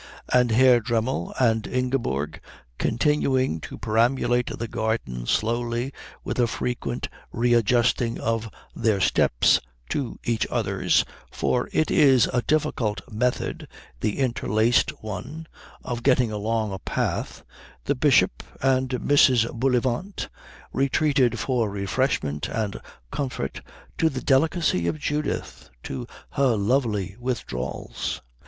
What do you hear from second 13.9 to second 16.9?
the interlaced one, of getting along a